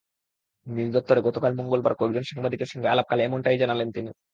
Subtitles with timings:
[0.67, 4.09] নিজ দপ্তরে গতকাল মঙ্গলবার কয়েকজন সাংবাদিকের সঙ্গে আলাপকালে এমনটাই জানালেন তিনি।